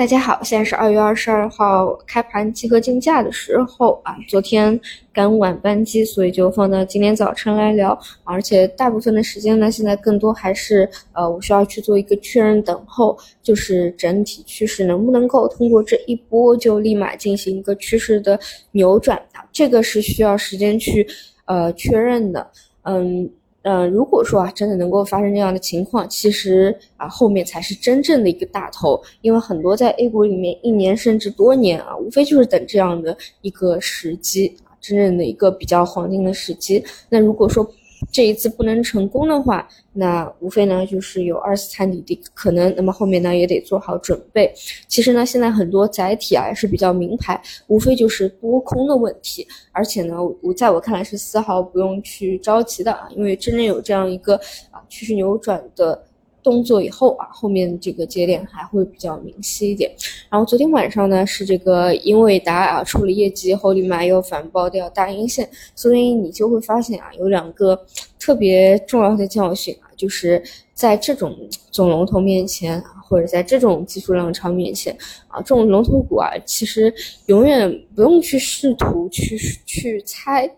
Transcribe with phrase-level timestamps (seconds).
[0.00, 4.16] 大家好，现在是二月二十二号开盘集合竞价的时候啊。
[4.26, 4.80] 昨天
[5.12, 8.00] 赶晚班机，所以就放到今天早晨来聊。
[8.24, 18.40] 而且大部分的时间呢，现在更多还是呃，我需要去做一个确认等候，就是整体趋势能不能够通过这一波就立马进行一个趋势的
[18.72, 19.44] 扭转啊？
[19.52, 21.06] 这个是需要时间去
[21.44, 22.50] 呃确认的。
[22.84, 23.30] 嗯。
[23.62, 36.82] 嗯，如果说啊，真的能够发生这样的情况，其实啊，后面才是真正的一个大头，因为很多在 A 股里面一年甚至多年啊，无非就是等这样的一个时机啊，真正的一个比较黄金的时机。
[37.10, 37.70] 那如果说，
[38.10, 44.52] 这一次不能成功的话，那无非呢就是有二次探底的可能，那么后面呢也得做好准备。
[44.88, 49.46] 其实呢，现在很多载体啊也是比较名牌，无非就是多空的问题。
[49.72, 54.34] 而且呢，我在我看来是丝毫不用去着急的啊，因为真正有这样一个
[54.70, 56.02] 啊趋势扭转的。
[56.42, 59.90] 动作以后啊，后面这个节点还会比较明晰一点。
[60.28, 67.78] 然后昨天晚上呢，是这个英伟达啊出了业绩后，立马又反爆掉大阴线，所以你就会发现啊，有两个
[68.18, 70.42] 特别重要的教训啊，就是
[70.72, 71.36] 在这种
[71.70, 74.96] 总龙头面前，或者在这种技术浪潮面前
[75.28, 76.92] 啊，这种龙头股啊，其实
[77.26, 79.36] 永远不用去试图去
[79.66, 80.50] 去猜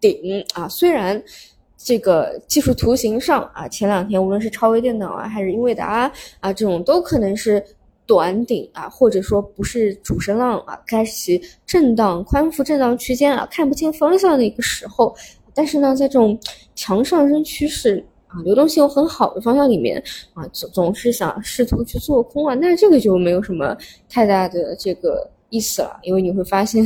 [0.00, 1.22] 顶啊，虽然。
[1.82, 7.64] 这个技术图形上啊，前两天无论是超微电脑啊，还是英伟达啊，这种都可能是
[8.06, 15.16] 短顶啊，或者说不是主升浪啊，开启震荡宽幅震荡区间啊，看不清方向的一个时候。
[15.54, 16.38] 但是呢，在这种
[16.74, 20.02] 强上升趋势啊，流动性又很好的方向里面
[20.34, 23.74] 啊，总总是想试图去做空啊，那这个就没有什么
[24.06, 25.28] 太大的这个。
[25.50, 26.82] 意思了，因为你会发现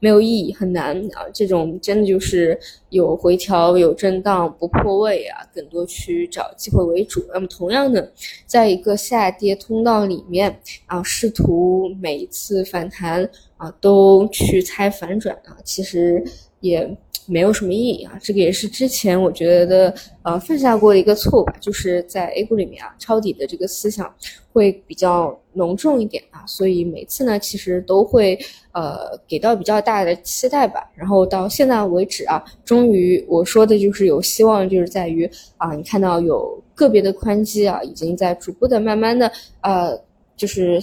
[0.00, 1.24] 没有意义，很难啊。
[1.32, 2.58] 这种真的就是
[2.90, 7.24] 有回调、有震荡、不破位啊，更多去找机会为主。
[7.32, 8.12] 那么同样的，
[8.44, 10.54] 在一个下跌通道里面
[10.86, 13.28] 啊，试图每一次反弹
[13.58, 16.24] 啊都去猜反转啊，其实
[16.60, 16.96] 也。
[17.30, 24.10] 没有什么意义啊，这个也是之前我觉得呃犯下过的一个错误吧，就是在 A 股里面啊抄底的这个思想
[24.50, 28.38] 会比较浓重一点啊，所以每次呢其实都会
[28.72, 39.30] 呃给到比较大的期待吧，然后到现在为止啊，终于我说的就是有希望，就是在于啊你看到有个别的宽基啊已经在逐步的慢慢的
[39.60, 39.94] 呃
[40.34, 40.80] 就是。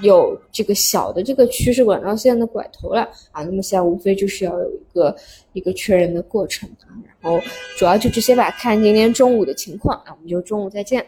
[0.00, 5.14] 有这个小的这个趋势管道线的拐头了啊，那么现在无非就是要有一个
[5.52, 6.88] 一个确认的过程啊，
[7.20, 7.38] 然后
[7.76, 11.04] 主要就这些吧，看今天中午的情况啊，我们就中午再见。